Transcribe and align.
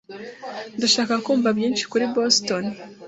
Ndashaka 0.77 1.13
kumva 1.25 1.49
byinshi 1.57 1.83
kuri 1.91 2.05
Boston. 2.15 2.63